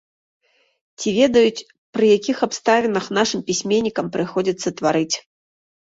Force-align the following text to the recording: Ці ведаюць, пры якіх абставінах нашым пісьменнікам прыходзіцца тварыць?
Ці 1.01 1.09
ведаюць, 1.17 1.65
пры 1.97 2.05
якіх 2.17 2.37
абставінах 2.47 3.05
нашым 3.19 3.45
пісьменнікам 3.51 4.05
прыходзіцца 4.17 4.69
тварыць? 4.81 5.15